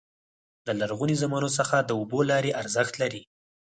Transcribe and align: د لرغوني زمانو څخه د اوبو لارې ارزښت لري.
د 0.65 0.67
لرغوني 0.79 1.15
زمانو 1.23 1.49
څخه 1.57 1.75
د 1.81 1.89
اوبو 1.99 2.19
لارې 2.29 2.55
ارزښت 2.61 2.93
لري. 3.01 3.21